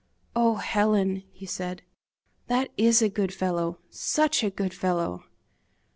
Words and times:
"Oh! 0.35 0.55
Helen," 0.55 1.21
he 1.31 1.45
said, 1.45 1.83
"that 2.47 2.71
IS 2.75 3.03
a 3.03 3.07
good 3.09 3.31
fellow, 3.31 3.77
SUCH 3.91 4.43
a 4.43 4.49
good 4.49 4.73
fellow!" 4.73 5.25